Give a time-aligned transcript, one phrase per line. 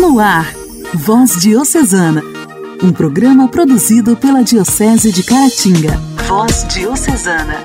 [0.00, 0.50] No ar,
[0.94, 2.22] Voz Diocesana,
[2.82, 5.94] um programa produzido pela Diocese de Caratinga.
[6.26, 7.62] Voz Diocesana.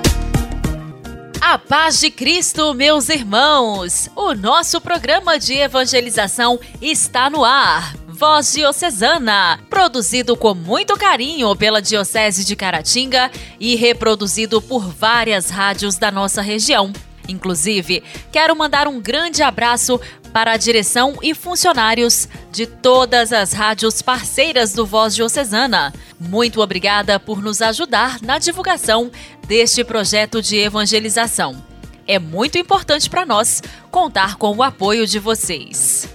[1.40, 4.10] A paz de Cristo, meus irmãos!
[4.14, 7.94] O nosso programa de evangelização está no ar.
[8.06, 15.96] Voz Diocesana, produzido com muito carinho pela Diocese de Caratinga e reproduzido por várias rádios
[15.96, 16.92] da nossa região.
[17.28, 20.00] Inclusive, quero mandar um grande abraço
[20.36, 25.94] para a direção e funcionários de todas as rádios parceiras do Voz Diocesana.
[26.20, 29.10] Muito obrigada por nos ajudar na divulgação
[29.48, 31.56] deste projeto de evangelização.
[32.06, 36.06] É muito importante para nós contar com o apoio de vocês.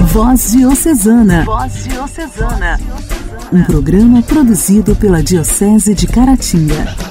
[0.00, 1.44] Voz Diocesana.
[1.44, 2.80] Voz Diocesana.
[3.52, 7.09] Um programa produzido pela Diocese de Caratinga.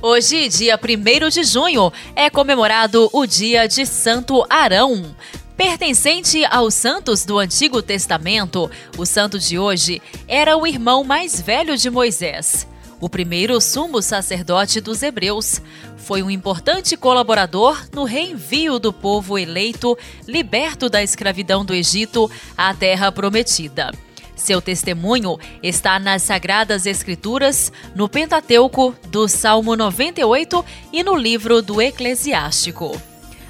[0.00, 5.16] Hoje, dia 1 de junho, é comemorado o dia de Santo Arão.
[5.56, 11.76] Pertencente aos santos do Antigo Testamento, o santo de hoje era o irmão mais velho
[11.76, 12.64] de Moisés.
[13.00, 15.60] O primeiro sumo sacerdote dos hebreus,
[15.96, 22.72] foi um importante colaborador no reenvio do povo eleito liberto da escravidão do Egito à
[22.72, 23.90] Terra Prometida.
[24.38, 31.82] Seu testemunho está nas Sagradas Escrituras, no Pentateuco, do Salmo 98 e no livro do
[31.82, 32.96] Eclesiástico.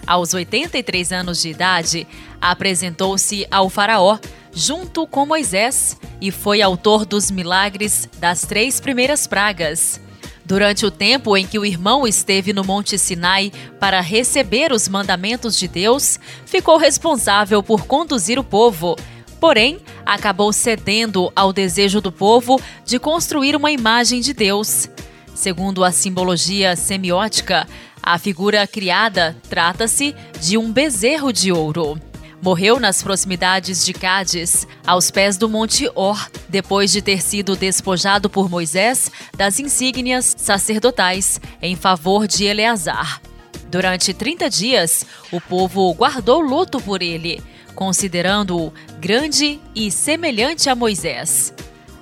[0.07, 2.09] Aos 83 anos de idade,
[2.41, 4.19] apresentou-se ao Faraó
[4.51, 10.01] junto com Moisés e foi autor dos milagres das três primeiras pragas.
[10.43, 15.59] Durante o tempo em que o irmão esteve no Monte Sinai para receber os mandamentos
[15.59, 18.97] de Deus, ficou responsável por conduzir o povo
[19.41, 24.89] Porém, acabou cedendo ao desejo do povo de construir uma imagem de Deus.
[25.35, 27.67] Segundo a simbologia semiótica,
[28.03, 32.01] a figura criada trata-se de um bezerro de ouro.
[32.41, 38.31] Morreu nas proximidades de Cádiz, aos pés do Monte Or, depois de ter sido despojado
[38.31, 43.21] por Moisés das insígnias sacerdotais em favor de Eleazar.
[43.69, 47.43] Durante 30 dias, o povo guardou luto por ele
[47.79, 51.55] considerando-o grande e semelhante a Moisés.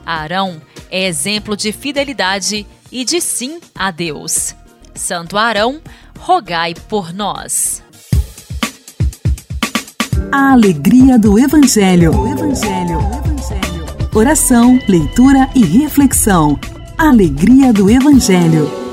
[0.06, 0.58] Arão
[0.90, 4.56] é exemplo de fidelidade e de sim a Deus.
[4.94, 5.82] Santo Arão,
[6.18, 7.82] rogai por nós.
[10.32, 12.10] A alegria do Evangelho.
[12.26, 12.98] Evangelho.
[12.98, 14.08] Evangelho.
[14.14, 16.58] Oração, leitura e reflexão.
[16.96, 18.85] Alegria do Evangelho.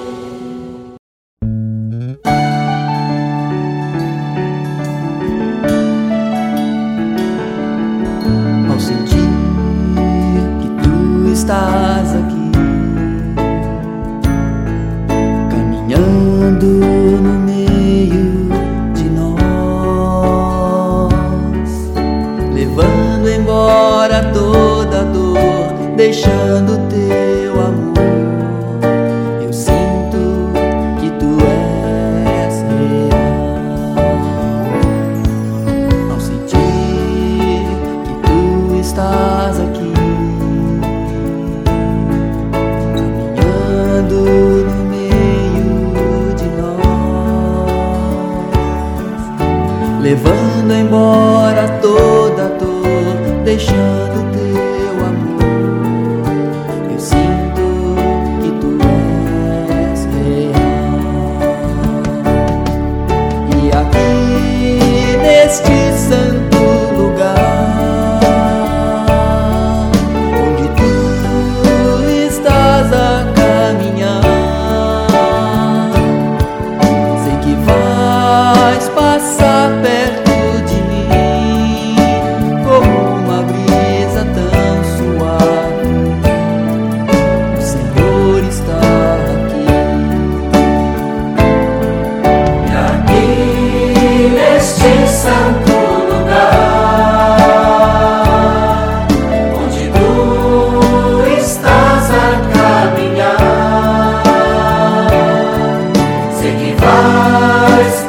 [53.54, 53.93] 也是。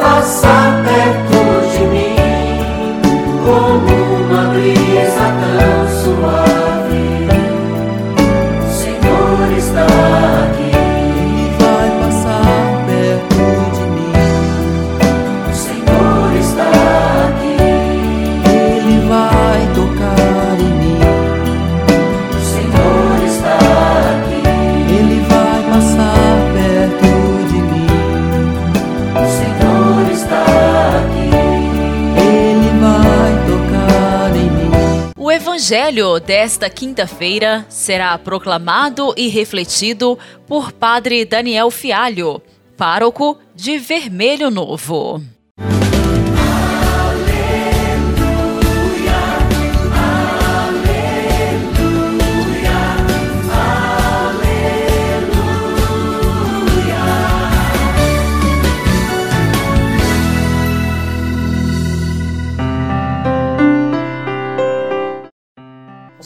[0.01, 1.41] Passa perto
[1.73, 2.17] de mim
[3.45, 3.95] como
[4.25, 5.74] uma brisa tão
[36.21, 42.43] Desta quinta-feira será proclamado e refletido por Padre Daniel Fialho,
[42.77, 45.23] pároco de Vermelho Novo.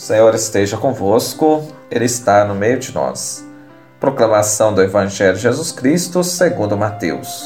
[0.08, 3.44] Senhor esteja convosco, Ele está no meio de nós.
[4.00, 7.44] Proclamação do Evangelho de Jesus Cristo segundo Mateus.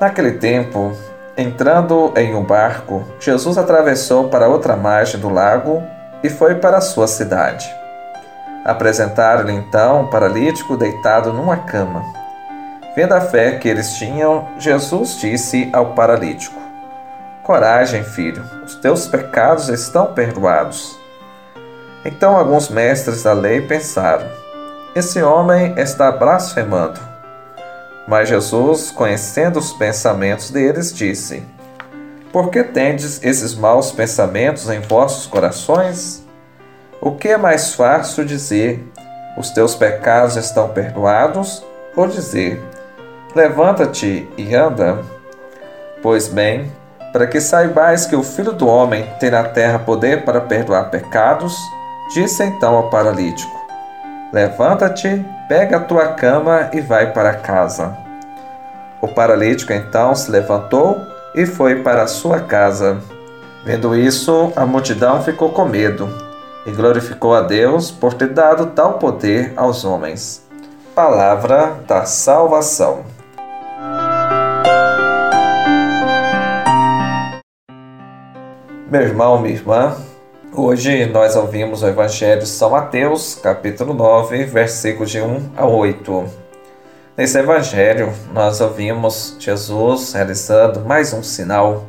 [0.00, 0.96] Naquele tempo,
[1.36, 5.82] entrando em um barco, Jesus atravessou para outra margem do lago
[6.22, 7.70] e foi para sua cidade.
[8.64, 12.02] Apresentaram-lhe então um paralítico deitado numa cama.
[12.96, 16.58] Vendo a fé que eles tinham, Jesus disse ao paralítico:
[17.42, 21.01] Coragem, filho, os teus pecados estão perdoados.
[22.04, 24.42] Então alguns mestres da lei pensaram:
[24.94, 27.00] esse homem está blasfemando.
[28.06, 31.42] Mas Jesus, conhecendo os pensamentos deles, disse:
[32.30, 36.22] Por que tendes esses maus pensamentos em vossos corações?
[37.00, 38.86] O que é mais fácil dizer:
[39.38, 41.64] Os teus pecados estão perdoados?
[41.96, 42.62] Ou dizer:
[43.34, 44.98] Levanta-te e anda?
[46.02, 46.70] Pois bem,
[47.14, 51.56] para que saibais que o Filho do Homem tem na terra poder para perdoar pecados,
[52.12, 53.58] Disse então ao paralítico:
[54.32, 57.96] Levanta-te, pega a tua cama e vai para casa.
[59.00, 61.00] O paralítico então se levantou
[61.34, 63.00] e foi para sua casa.
[63.64, 66.08] Vendo isso, a multidão ficou com medo
[66.66, 70.46] e glorificou a Deus por ter dado tal poder aos homens.
[70.94, 73.04] Palavra da salvação.
[78.90, 79.96] Meu irmão, minha irmã,
[80.54, 86.24] Hoje nós ouvimos o Evangelho de São Mateus, capítulo 9, versículos de 1 a 8.
[87.16, 91.84] Nesse Evangelho, nós ouvimos Jesus realizando mais um sinal,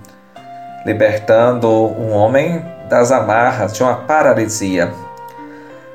[0.86, 4.94] libertando um homem das amarras de uma paralisia.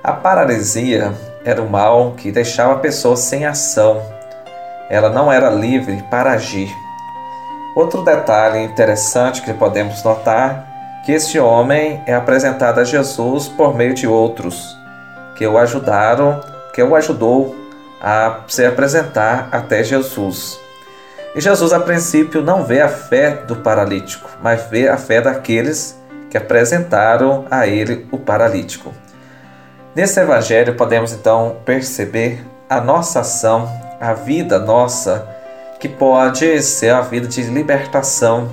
[0.04, 1.14] A paralisia
[1.46, 4.02] era o mal que deixava a pessoa sem ação,
[4.90, 6.70] ela não era livre para agir.
[7.74, 10.67] Outro detalhe interessante que podemos notar
[11.08, 14.76] que este homem é apresentado a Jesus por meio de outros
[15.36, 16.38] que o ajudaram,
[16.74, 17.56] que o ajudou
[17.98, 20.60] a se apresentar até Jesus.
[21.34, 25.98] E Jesus, a princípio, não vê a fé do paralítico, mas vê a fé daqueles
[26.28, 28.92] que apresentaram a ele o paralítico.
[29.96, 33.66] Nesse evangelho, podemos então perceber a nossa ação,
[33.98, 35.26] a vida nossa,
[35.80, 38.50] que pode ser a vida de libertação,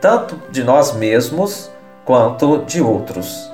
[0.00, 1.74] tanto de nós mesmos
[2.06, 3.52] quanto de outros.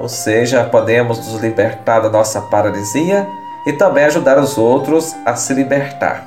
[0.00, 3.28] Ou seja, podemos nos libertar da nossa paralisia
[3.66, 6.26] e também ajudar os outros a se libertar.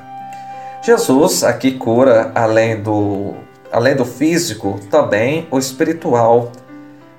[0.84, 3.34] Jesus aqui cura além do
[3.72, 6.38] além do físico, também o espiritual.
[6.42, 6.52] Ou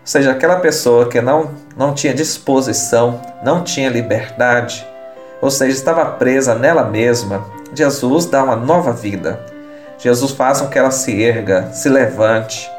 [0.05, 4.87] seja, aquela pessoa que não, não tinha disposição, não tinha liberdade,
[5.41, 9.41] ou seja, estava presa nela mesma, Jesus dá uma nova vida.
[9.99, 12.71] Jesus faz com que ela se erga, se levante,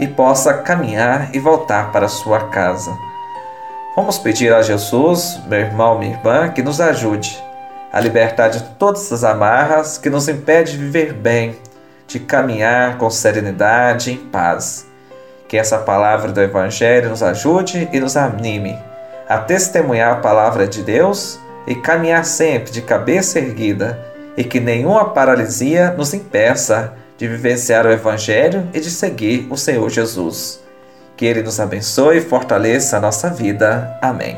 [0.00, 2.96] e possa caminhar e voltar para sua casa.
[3.94, 7.42] Vamos pedir a Jesus, meu irmão, minha irmã, que nos ajude
[7.92, 11.56] a libertar de todas as amarras que nos impedem de viver bem,
[12.06, 14.86] de caminhar com serenidade e em paz.
[15.46, 18.78] Que essa palavra do Evangelho nos ajude e nos anime
[19.28, 23.98] a testemunhar a palavra de Deus e caminhar sempre de cabeça erguida
[24.36, 29.88] e que nenhuma paralisia nos impeça de vivenciar o Evangelho e de seguir o Senhor
[29.88, 30.60] Jesus.
[31.16, 33.96] Que Ele nos abençoe e fortaleça a nossa vida.
[34.00, 34.36] Amém.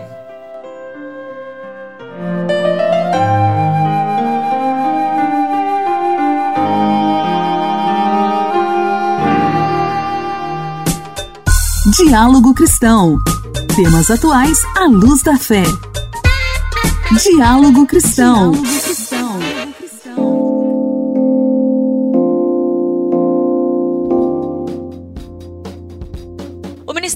[11.96, 13.18] Diálogo Cristão.
[13.76, 15.62] Temas atuais à luz da fé.
[17.22, 18.50] Diálogo Cristão.
[18.50, 19.03] Diálogo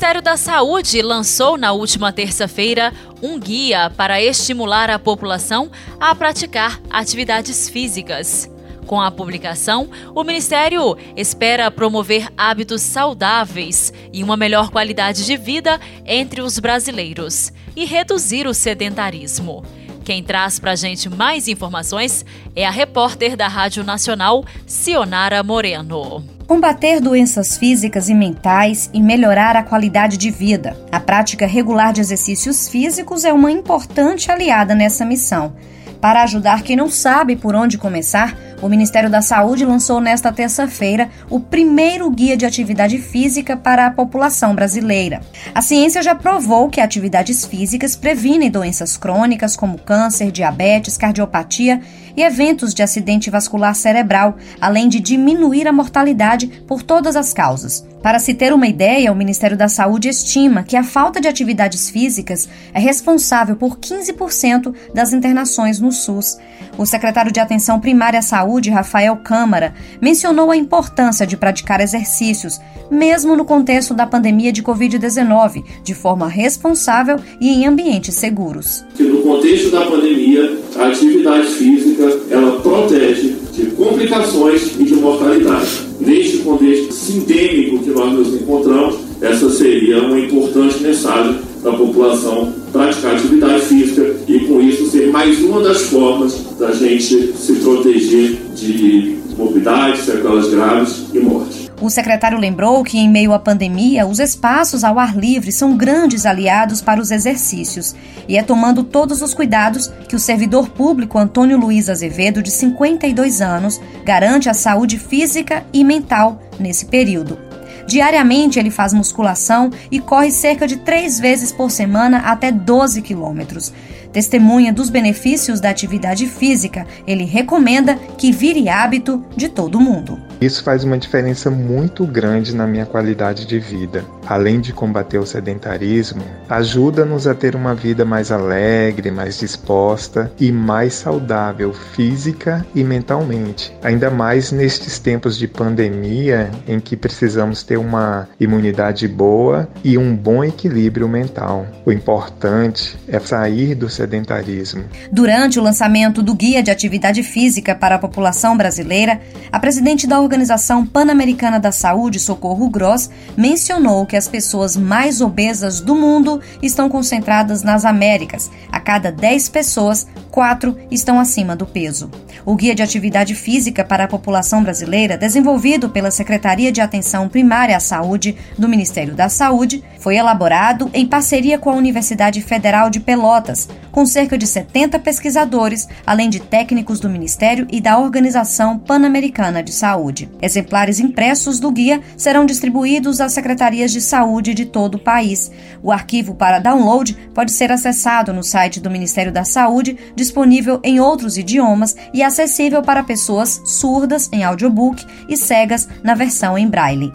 [0.08, 6.80] Ministério da Saúde lançou na última terça-feira um guia para estimular a população a praticar
[6.88, 8.50] atividades físicas.
[8.86, 15.78] Com a publicação, o Ministério espera promover hábitos saudáveis e uma melhor qualidade de vida
[16.06, 19.62] entre os brasileiros e reduzir o sedentarismo.
[20.08, 22.24] Quem traz pra gente mais informações
[22.56, 26.24] é a repórter da Rádio Nacional, Cionara Moreno.
[26.46, 30.74] Combater doenças físicas e mentais e melhorar a qualidade de vida.
[30.90, 35.52] A prática regular de exercícios físicos é uma importante aliada nessa missão.
[36.00, 41.09] Para ajudar quem não sabe por onde começar, o Ministério da Saúde lançou nesta terça-feira
[41.28, 45.21] o primeiro guia de atividade física para a população brasileira.
[45.55, 51.81] A ciência já provou que atividades físicas previnem doenças crônicas como câncer, diabetes, cardiopatia
[52.18, 57.87] e eventos de acidente vascular cerebral, além de diminuir a mortalidade por todas as causas.
[58.02, 61.88] Para se ter uma ideia, o Ministério da Saúde estima que a falta de atividades
[61.88, 66.37] físicas é responsável por 15% das internações no SUS.
[66.76, 72.60] O secretário de Atenção Primária à Saúde, Rafael Câmara, mencionou a importância de praticar exercícios,
[72.90, 78.84] mesmo no contexto da pandemia de Covid-19, de forma responsável e em ambientes seguros.
[79.18, 85.66] No contexto da pandemia, a atividade física ela protege de complicações e de mortalidade.
[85.98, 91.34] Neste contexto sintêmico que nós nos encontramos, essa seria uma importante mensagem
[91.64, 97.32] da população praticar atividade física e com isso ser mais uma das formas da gente
[97.37, 101.48] se proteger de morbidades, sequelas graves e morte.
[101.80, 106.26] O secretário lembrou que, em meio à pandemia, os espaços ao ar livre são grandes
[106.26, 107.94] aliados para os exercícios
[108.26, 113.40] e é tomando todos os cuidados que o servidor público Antônio Luiz Azevedo, de 52
[113.40, 117.38] anos, garante a saúde física e mental nesse período.
[117.87, 123.73] Diariamente ele faz musculação e corre cerca de três vezes por semana até 12 quilômetros.
[124.12, 130.27] Testemunha dos benefícios da atividade física, ele recomenda que vire hábito de todo mundo.
[130.40, 134.04] Isso faz uma diferença muito grande na minha qualidade de vida.
[134.26, 140.52] Além de combater o sedentarismo, ajuda-nos a ter uma vida mais alegre, mais disposta e
[140.52, 143.75] mais saudável física e mentalmente.
[143.83, 150.14] Ainda mais nestes tempos de pandemia em que precisamos ter uma imunidade boa e um
[150.14, 151.66] bom equilíbrio mental.
[151.85, 154.85] O importante é sair do sedentarismo.
[155.11, 160.21] Durante o lançamento do Guia de Atividade Física para a População Brasileira, a presidente da
[160.28, 166.87] Organização Pan-Americana da Saúde, Socorro Gross, mencionou que as pessoas mais obesas do mundo estão
[166.87, 168.50] concentradas nas Américas.
[168.70, 172.11] A cada 10 pessoas, 4 estão acima do peso.
[172.44, 177.76] O Guia de Atividade Física para a População Brasileira, desenvolvido pela Secretaria de Atenção Primária
[177.76, 183.00] à Saúde do Ministério da Saúde, foi elaborado em parceria com a Universidade Federal de
[183.00, 189.62] Pelotas, com cerca de 70 pesquisadores, além de técnicos do Ministério e da Organização Pan-Americana
[189.62, 190.17] de Saúde.
[190.40, 195.50] Exemplares impressos do guia serão distribuídos às secretarias de saúde de todo o país.
[195.82, 200.98] O arquivo para download pode ser acessado no site do Ministério da Saúde, disponível em
[200.98, 207.12] outros idiomas e acessível para pessoas surdas em audiobook e cegas na versão em braille.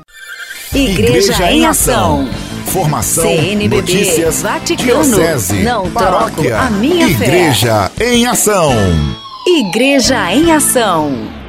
[0.73, 2.29] Igreja, Igreja em Ação.
[2.65, 8.13] Formação, CNBB, notícias, Vaticano, diocese, não paróquia, a minha Igreja fé.
[8.13, 8.71] em Ação.
[9.45, 11.42] Igreja em Ação.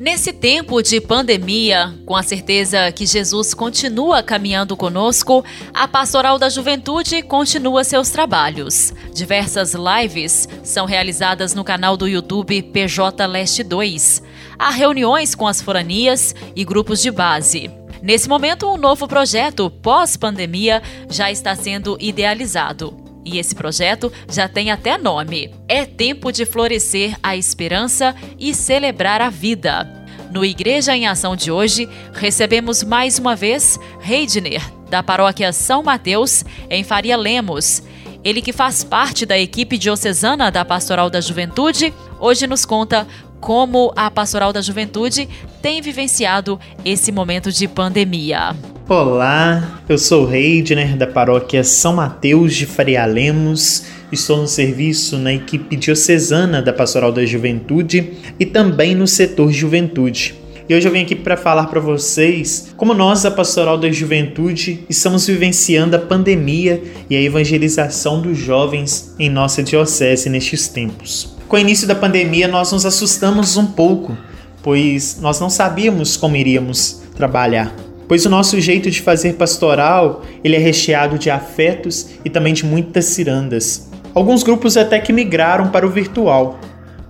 [0.00, 6.48] Nesse tempo de pandemia, com a certeza que Jesus continua caminhando conosco, a Pastoral da
[6.48, 8.94] Juventude continua seus trabalhos.
[9.12, 14.22] Diversas lives são realizadas no canal do YouTube PJ Leste 2.
[14.58, 17.70] Há reuniões com as foranias e grupos de base.
[18.02, 23.09] Nesse momento, um novo projeto pós-pandemia já está sendo idealizado.
[23.24, 25.52] E esse projeto já tem até nome.
[25.68, 29.88] É tempo de florescer a esperança e celebrar a vida.
[30.30, 36.44] No Igreja em Ação de hoje, recebemos mais uma vez Reidner, da paróquia São Mateus,
[36.68, 37.82] em Faria Lemos.
[38.22, 43.08] Ele que faz parte da equipe diocesana da Pastoral da Juventude, hoje nos conta
[43.40, 45.28] como a Pastoral da Juventude
[45.62, 48.54] tem vivenciado esse momento de pandemia.
[48.92, 53.84] Olá, eu sou Reidner da paróquia São Mateus de Faria Lemos.
[54.10, 60.34] Estou no serviço na equipe diocesana da Pastoral da Juventude e também no setor Juventude.
[60.68, 64.84] E hoje eu vim aqui para falar para vocês como nós, a Pastoral da Juventude,
[64.90, 71.36] estamos vivenciando a pandemia e a evangelização dos jovens em nossa diocese nestes tempos.
[71.46, 74.18] Com o início da pandemia, nós nos assustamos um pouco,
[74.64, 77.72] pois nós não sabíamos como iríamos trabalhar
[78.10, 82.66] pois o nosso jeito de fazer pastoral ele é recheado de afetos e também de
[82.66, 83.88] muitas cirandas.
[84.12, 86.58] Alguns grupos até que migraram para o virtual,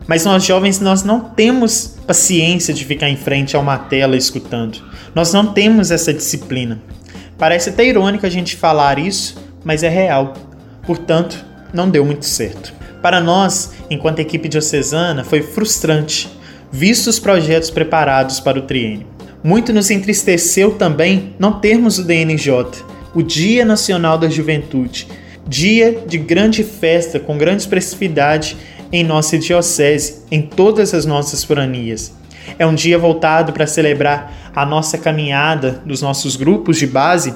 [0.07, 4.83] mas nós jovens nós não temos paciência de ficar em frente a uma tela escutando.
[5.15, 6.79] Nós não temos essa disciplina.
[7.39, 10.35] Parece até irônico a gente falar isso, mas é real.
[10.83, 11.43] Portanto,
[11.73, 12.75] não deu muito certo.
[13.01, 16.29] Para nós, enquanto equipe diocesana, foi frustrante,
[16.71, 19.07] visto os projetos preparados para o triênio.
[19.43, 22.53] Muito nos entristeceu também não termos o DNJ,
[23.15, 25.09] o Dia Nacional da Juventude,
[25.49, 28.55] dia de grande festa com grande expressividade
[28.93, 32.13] em nossa diocese, em todas as nossas foranias.
[32.59, 37.33] É um dia voltado para celebrar a nossa caminhada dos nossos grupos de base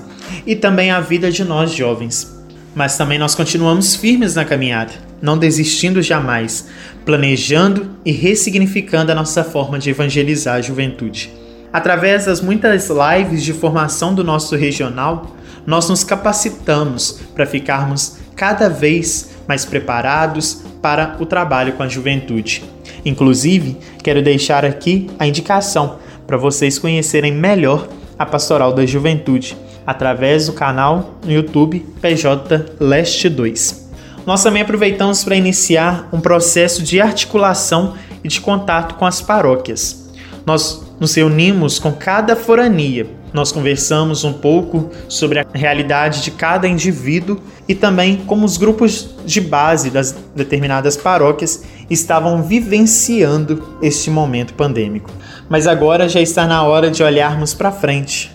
[0.46, 2.34] e também a vida de nós jovens.
[2.74, 4.92] Mas também nós continuamos firmes na caminhada,
[5.22, 6.66] não desistindo jamais,
[7.06, 11.43] planejando e ressignificando a nossa forma de evangelizar a juventude.
[11.74, 15.34] Através das muitas lives de formação do nosso regional,
[15.66, 22.62] nós nos capacitamos para ficarmos cada vez mais preparados para o trabalho com a juventude.
[23.04, 30.46] Inclusive, quero deixar aqui a indicação para vocês conhecerem melhor a Pastoral da Juventude através
[30.46, 33.90] do canal no YouTube PJ Leste 2.
[34.24, 40.08] Nós também aproveitamos para iniciar um processo de articulação e de contato com as paróquias.
[40.46, 43.06] Nós nos reunimos com cada forania.
[43.30, 49.10] Nós conversamos um pouco sobre a realidade de cada indivíduo e também como os grupos
[49.22, 55.10] de base das determinadas paróquias estavam vivenciando este momento pandêmico.
[55.46, 58.32] Mas agora já está na hora de olharmos para frente.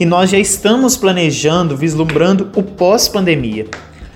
[0.00, 3.68] E nós já estamos planejando, vislumbrando o pós-pandemia.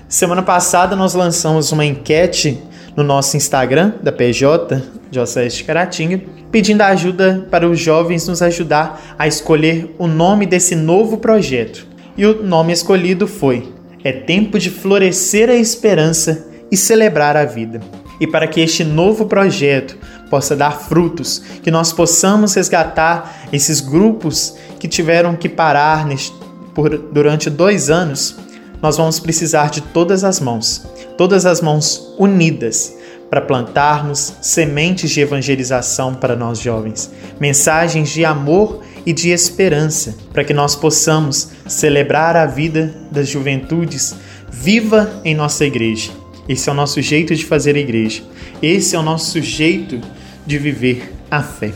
[0.09, 2.61] Semana passada nós lançamos uma enquete
[2.93, 4.83] no nosso Instagram da PJ,
[5.23, 11.17] De Caratinga, pedindo ajuda para os jovens nos ajudar a escolher o nome desse novo
[11.17, 11.87] projeto.
[12.17, 17.79] E o nome escolhido foi É Tempo de Florescer a Esperança e Celebrar a Vida.
[18.19, 19.97] E para que este novo projeto
[20.29, 26.33] possa dar frutos, que nós possamos resgatar esses grupos que tiveram que parar neste,
[26.73, 28.37] por, durante dois anos,
[28.81, 30.85] nós vamos precisar de todas as mãos,
[31.17, 32.95] todas as mãos unidas
[33.35, 40.45] para plantarmos sementes de evangelização para nós jovens, mensagens de amor e de esperança, para
[40.45, 44.15] que nós possamos celebrar a vida das juventudes
[44.49, 46.13] viva em nossa igreja.
[46.47, 48.23] Esse é o nosso jeito de fazer a igreja.
[48.61, 49.99] Esse é o nosso jeito
[50.45, 51.73] de viver a fé.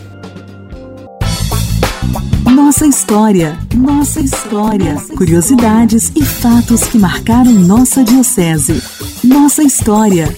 [2.45, 8.81] Nossa história, nossa história, curiosidades e fatos que marcaram nossa diocese.
[9.21, 10.33] Nossa história.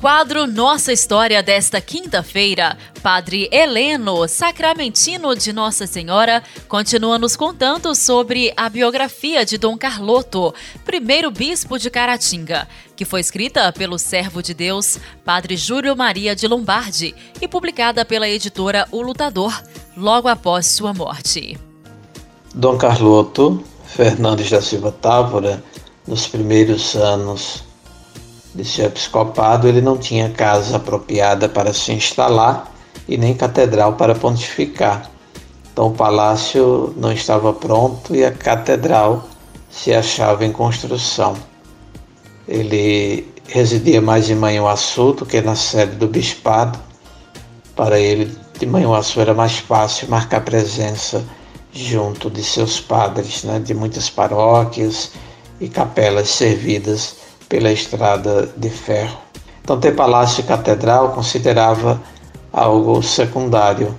[0.00, 8.52] Quadro Nossa História desta quinta-feira, Padre Heleno, sacramentino de Nossa Senhora, continua nos contando sobre
[8.56, 14.54] a biografia de Dom Carloto, primeiro bispo de Caratinga, que foi escrita pelo servo de
[14.54, 19.52] Deus, Padre Júlio Maria de Lombardi, e publicada pela editora O Lutador,
[19.96, 21.58] logo após sua morte.
[22.54, 25.62] Dom Carloto Fernandes da Silva Távora,
[26.06, 27.67] nos primeiros anos
[28.58, 32.72] de seu episcopado, ele não tinha casa apropriada para se instalar
[33.06, 35.08] e nem catedral para pontificar.
[35.72, 39.28] Então o palácio não estava pronto e a catedral
[39.70, 41.36] se achava em construção.
[42.48, 46.80] Ele residia mais em Manhuaçu do que na sede do bispado.
[47.76, 51.24] Para ele, de Manhuaçu era mais fácil marcar presença
[51.72, 55.12] junto de seus padres, né, de muitas paróquias
[55.60, 57.17] e capelas servidas
[57.48, 59.18] pela estrada de ferro.
[59.62, 62.00] Então, ter palácio e catedral considerava
[62.52, 63.96] algo secundário.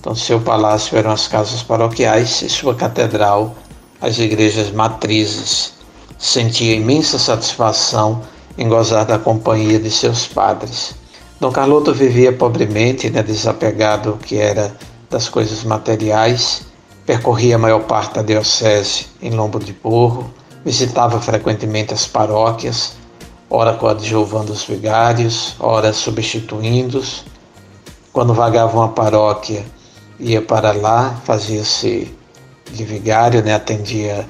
[0.00, 3.54] Então, seu palácio eram as casas paroquiais e sua catedral
[4.00, 5.72] as igrejas matrizes.
[6.18, 8.22] Sentia imensa satisfação
[8.56, 10.94] em gozar da companhia de seus padres.
[11.40, 14.74] Dom Carloto vivia pobremente, né, desapegado que era
[15.10, 16.62] das coisas materiais,
[17.04, 20.32] percorria a maior parte da diocese em lombo de burro,
[20.64, 22.94] Visitava frequentemente as paróquias,
[23.50, 27.24] ora coadjuvando os vigários, ora substituindo-os.
[28.12, 29.64] Quando vagava uma paróquia,
[30.18, 32.14] ia para lá, fazia-se
[32.72, 34.26] de vigário, né, atendia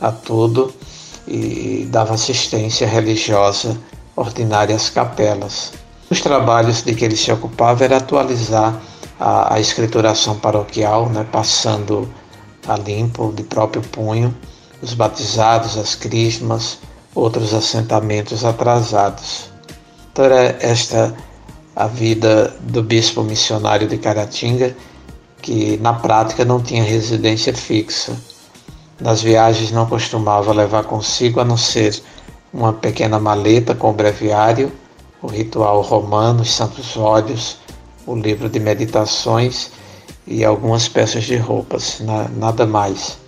[0.00, 0.72] a tudo
[1.26, 3.78] e dava assistência religiosa
[4.16, 5.72] ordinária às capelas.
[6.10, 8.78] Os trabalhos de que ele se ocupava era atualizar
[9.18, 12.06] a, a escrituração paroquial, né, passando
[12.68, 14.34] a limpo de próprio punho
[14.82, 16.78] os batizados, as crismas,
[17.14, 19.50] outros assentamentos atrasados.
[20.12, 21.14] Então era esta
[21.74, 24.76] a vida do bispo missionário de Caratinga,
[25.40, 28.14] que na prática não tinha residência fixa.
[29.00, 32.02] Nas viagens não costumava levar consigo a não ser
[32.52, 34.70] uma pequena maleta com o breviário,
[35.22, 37.58] o ritual romano, os santos óleos,
[38.06, 39.70] o livro de meditações
[40.26, 42.02] e algumas peças de roupas,
[42.36, 43.18] nada mais.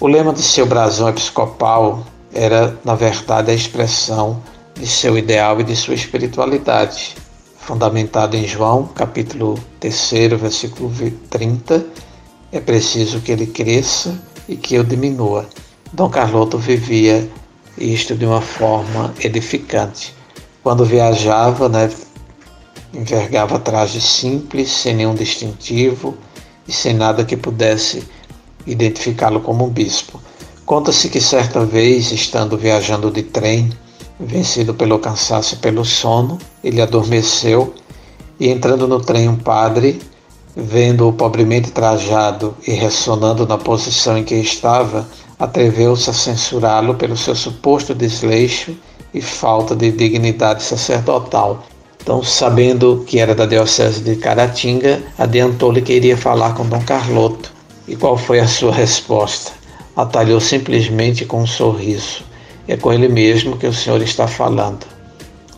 [0.00, 4.40] O lema de seu brasão episcopal era, na verdade, a expressão
[4.72, 7.16] de seu ideal e de sua espiritualidade,
[7.58, 10.92] fundamentado em João, capítulo 3, versículo
[11.28, 11.84] 30,
[12.52, 14.16] é preciso que ele cresça
[14.48, 15.48] e que eu diminua.
[15.92, 17.28] Dom Carloto vivia
[17.76, 20.14] isto de uma forma edificante.
[20.62, 21.90] Quando viajava, né,
[22.94, 26.16] envergava traje simples, sem nenhum distintivo
[26.68, 28.06] e sem nada que pudesse
[28.68, 30.20] identificá-lo como um bispo.
[30.64, 33.70] Conta-se que certa vez, estando viajando de trem,
[34.20, 37.74] vencido pelo cansaço e pelo sono, ele adormeceu
[38.38, 40.00] e entrando no trem um padre,
[40.54, 47.34] vendo-o pobremente trajado e ressonando na posição em que estava, atreveu-se a censurá-lo pelo seu
[47.34, 48.76] suposto desleixo
[49.14, 51.64] e falta de dignidade sacerdotal.
[52.02, 57.57] Então, sabendo que era da diocese de Caratinga, adiantou-lhe que iria falar com Dom Carloto.
[57.88, 59.52] E qual foi a sua resposta?
[59.96, 62.22] Atalhou simplesmente com um sorriso.
[62.68, 64.86] É com ele mesmo que o senhor está falando.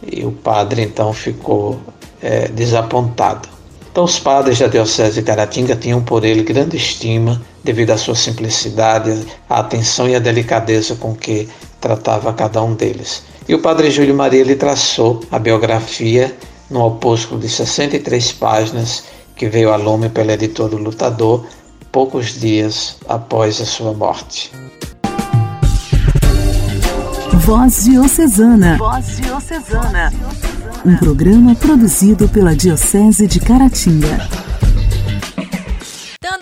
[0.07, 1.79] E o padre então ficou
[2.23, 3.49] é, desapontado.
[3.91, 8.15] Então, os padres da Diocese de Caratinga tinham por ele grande estima devido à sua
[8.15, 11.49] simplicidade, à atenção e à delicadeza com que
[11.81, 13.25] tratava cada um deles.
[13.49, 16.33] E o padre Júlio Maria lhe traçou a biografia
[16.71, 19.03] no opúsculo de 63 páginas
[19.35, 21.45] que veio a lume pela editora Lutador
[21.93, 24.53] poucos dias após a sua morte.
[27.45, 28.77] Voz Diocesana.
[28.79, 30.13] Voz Diocesana.
[30.85, 34.40] Um programa produzido pela Diocese de Caratinga.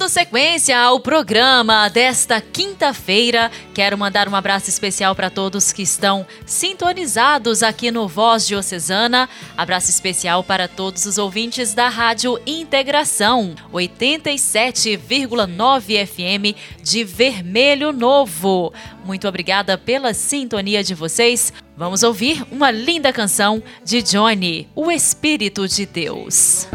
[0.08, 7.62] Sequência ao programa desta quinta-feira, quero mandar um abraço especial para todos que estão sintonizados
[7.62, 9.28] aqui no Voz Diocesana.
[9.54, 18.72] Abraço especial para todos os ouvintes da Rádio Integração 87,9 FM de Vermelho Novo.
[19.04, 21.52] Muito obrigada pela sintonia de vocês.
[21.76, 26.66] Vamos ouvir uma linda canção de Johnny, O Espírito de Deus.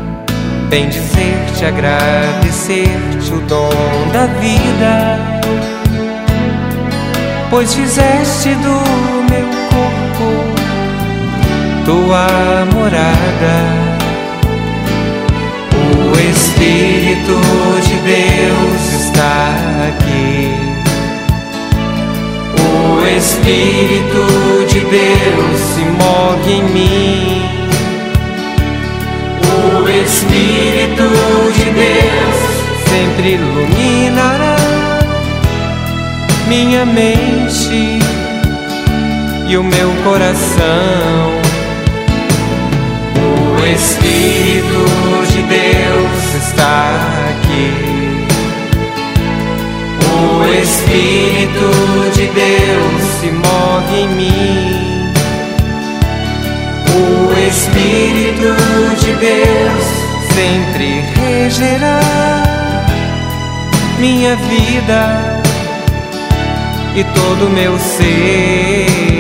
[0.82, 3.70] Dizer-te, agradecer-te o dom
[4.12, 5.20] da vida,
[7.50, 8.82] pois fizeste do
[9.30, 10.64] meu corpo
[11.86, 13.56] tua morada.
[15.96, 17.40] O Espírito
[17.84, 19.56] de Deus está
[19.90, 20.52] aqui.
[22.60, 27.63] O Espírito de Deus se move em mim.
[29.84, 31.04] O Espírito
[31.56, 32.38] de Deus
[32.88, 34.56] sempre iluminará
[36.48, 38.00] minha mente
[39.46, 41.34] e o meu coração.
[43.60, 44.86] O Espírito
[45.34, 48.26] de Deus está aqui.
[50.08, 51.68] O Espírito
[52.14, 54.93] de Deus se move em mim.
[57.54, 58.56] Espírito
[59.00, 59.86] de Deus
[60.34, 62.00] sempre regerá
[64.00, 65.42] minha vida
[66.96, 69.13] e todo meu ser.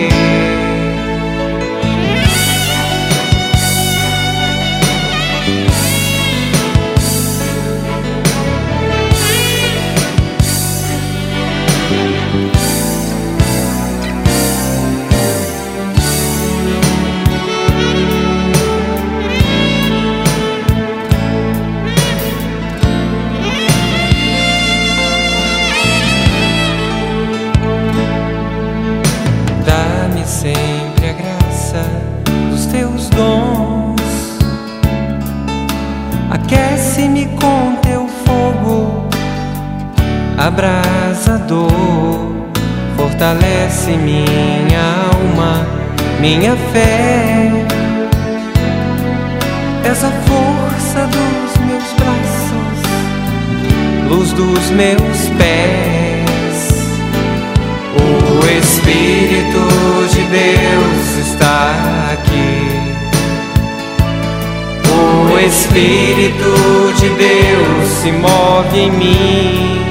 [65.46, 69.82] Espírito de Deus se move em mim.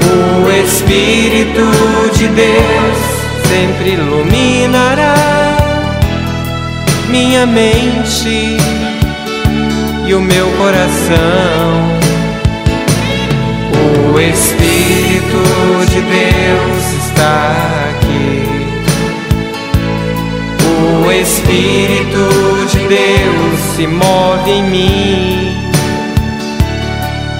[0.00, 1.62] O Espírito
[2.16, 2.98] de Deus
[3.48, 5.14] sempre iluminará
[7.08, 8.56] minha mente
[10.06, 11.94] e o meu coração.
[14.12, 15.42] O Espírito
[15.90, 18.44] de Deus está aqui.
[21.04, 22.53] O Espírito
[22.88, 25.56] Deus se move em mim.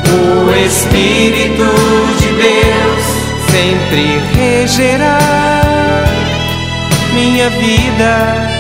[0.07, 1.65] O Espírito
[2.19, 3.05] de Deus
[3.51, 5.19] sempre regerá
[7.13, 8.51] minha vida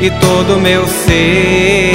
[0.00, 1.92] e todo meu ser.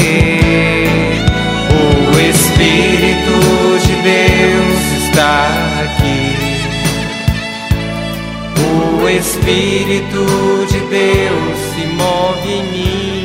[1.71, 3.37] O Espírito
[3.85, 5.49] de Deus está
[5.83, 6.47] aqui.
[9.01, 10.25] O Espírito
[10.69, 13.16] de Deus se move em mim.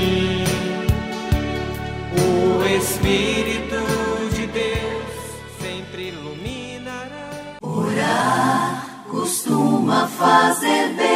[10.22, 11.12] Fazer bem.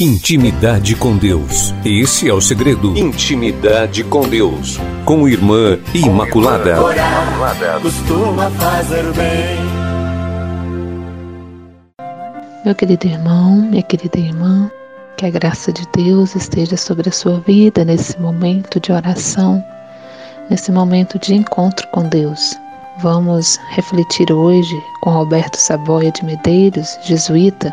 [0.00, 1.72] Intimidade com Deus.
[1.84, 2.98] Esse é o segredo.
[2.98, 4.78] Intimidade com Deus.
[5.04, 6.82] Com Irmã Imaculada.
[6.82, 9.56] Orar costuma fazer bem.
[12.64, 14.68] Meu querido irmão, minha querida irmã,
[15.16, 19.64] que a graça de Deus esteja sobre a sua vida nesse momento de oração,
[20.50, 22.56] nesse momento de encontro com Deus.
[22.98, 27.70] Vamos refletir hoje com Roberto Saboia de Medeiros, jesuíta.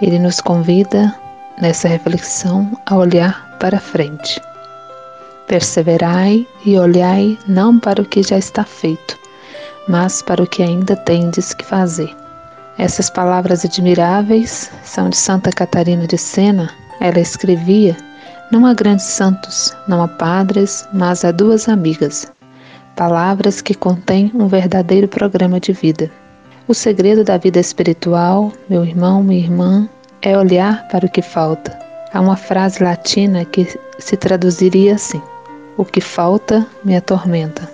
[0.00, 1.14] Ele nos convida
[1.60, 4.40] nessa reflexão a olhar para frente.
[5.46, 9.18] Perseverai e olhai não para o que já está feito,
[9.86, 12.10] mas para o que ainda tendes que fazer.
[12.78, 16.70] Essas palavras admiráveis são de Santa Catarina de Sena.
[16.98, 17.94] Ela escrevia
[18.50, 22.26] não a grandes santos, não a padres, mas a duas amigas.
[23.00, 26.10] Palavras que contêm um verdadeiro programa de vida.
[26.68, 29.88] O segredo da vida espiritual, meu irmão, minha irmã,
[30.20, 31.78] é olhar para o que falta.
[32.12, 33.66] Há uma frase latina que
[33.98, 35.18] se traduziria assim:
[35.78, 37.66] O que falta me atormenta.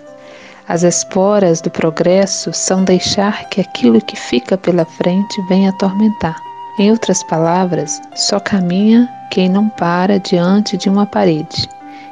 [0.69, 6.41] As esporas do progresso são deixar que aquilo que fica pela frente venha atormentar.
[6.79, 11.69] Em outras palavras, só caminha quem não para diante de uma parede,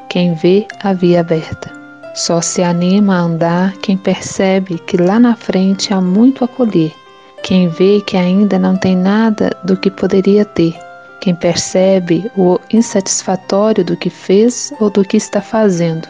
[0.08, 1.83] quem vê a via aberta.
[2.14, 6.94] Só se anima a andar quem percebe que lá na frente há muito a colher,
[7.42, 10.78] quem vê que ainda não tem nada do que poderia ter,
[11.20, 16.08] quem percebe o insatisfatório do que fez ou do que está fazendo,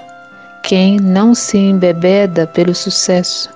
[0.63, 3.49] quem não se embebeda pelo sucesso,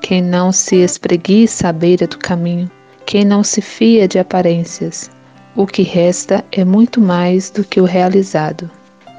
[0.00, 2.70] quem não se espreguiça à beira do caminho,
[3.04, 5.10] quem não se fia de aparências.
[5.56, 8.70] O que resta é muito mais do que o realizado.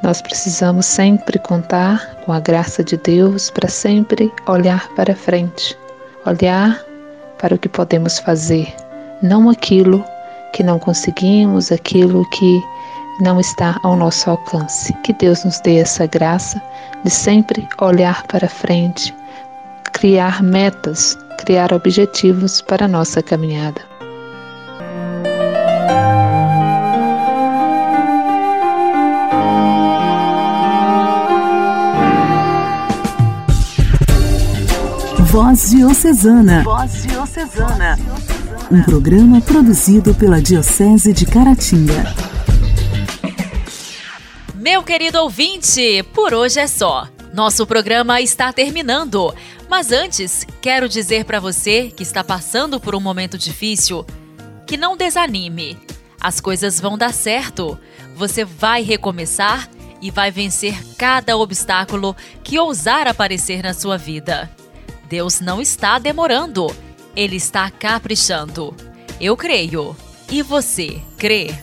[0.03, 5.77] Nós precisamos sempre contar com a graça de Deus para sempre olhar para frente,
[6.25, 6.79] olhar
[7.39, 8.73] para o que podemos fazer,
[9.21, 10.03] não aquilo
[10.53, 12.61] que não conseguimos, aquilo que
[13.19, 14.93] não está ao nosso alcance.
[15.03, 16.61] Que Deus nos dê essa graça
[17.03, 19.13] de sempre olhar para frente,
[19.93, 23.96] criar metas, criar objetivos para a nossa caminhada.
[35.39, 36.63] Voz Diocesana.
[36.63, 37.95] Voz Diocesana.
[38.71, 42.11] Um programa produzido pela Diocese de Caratinga.
[44.55, 47.07] Meu querido ouvinte, por hoje é só.
[47.35, 49.31] Nosso programa está terminando.
[49.69, 54.03] Mas antes, quero dizer para você que está passando por um momento difícil
[54.65, 55.77] que não desanime.
[56.19, 57.77] As coisas vão dar certo.
[58.15, 59.69] Você vai recomeçar
[60.01, 64.49] e vai vencer cada obstáculo que ousar aparecer na sua vida.
[65.07, 66.67] Deus não está demorando,
[67.15, 68.75] Ele está caprichando.
[69.19, 69.95] Eu creio.
[70.29, 71.55] E você, crê?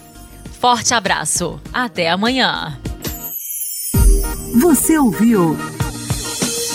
[0.58, 1.60] Forte abraço.
[1.72, 2.80] Até amanhã.
[4.60, 5.56] Você ouviu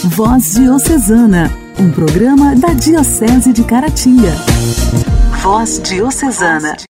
[0.06, 4.32] Voz Diocesana, um programa da Diocese de Caratinga.
[5.42, 6.89] Voz Diocesana.